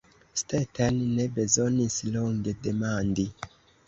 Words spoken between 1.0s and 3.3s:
ne bezonis longe demandi.